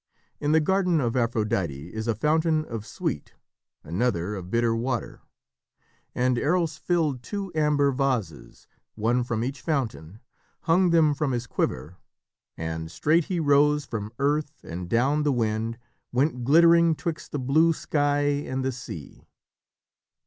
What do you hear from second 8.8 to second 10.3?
one from each fountain,